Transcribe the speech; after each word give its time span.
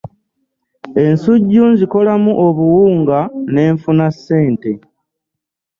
Ensujju 1.05 1.63
nzikolamu 1.73 2.31
obuwungana 2.45 3.61
nfuna 3.75 4.07
ssente. 4.15 4.71